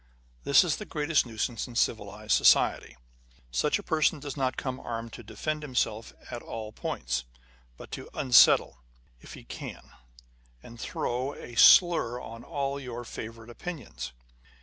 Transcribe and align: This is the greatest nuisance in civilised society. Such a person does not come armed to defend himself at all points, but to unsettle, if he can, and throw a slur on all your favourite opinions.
This 0.45 0.63
is 0.63 0.77
the 0.77 0.85
greatest 0.85 1.27
nuisance 1.27 1.67
in 1.67 1.75
civilised 1.75 2.31
society. 2.31 2.97
Such 3.51 3.77
a 3.77 3.83
person 3.83 4.19
does 4.19 4.35
not 4.35 4.57
come 4.57 4.79
armed 4.79 5.13
to 5.13 5.21
defend 5.21 5.61
himself 5.61 6.11
at 6.31 6.41
all 6.41 6.71
points, 6.71 7.25
but 7.77 7.91
to 7.91 8.09
unsettle, 8.15 8.81
if 9.19 9.35
he 9.35 9.43
can, 9.43 9.91
and 10.63 10.79
throw 10.79 11.35
a 11.35 11.53
slur 11.53 12.19
on 12.19 12.43
all 12.43 12.79
your 12.79 13.03
favourite 13.05 13.51
opinions. 13.51 14.11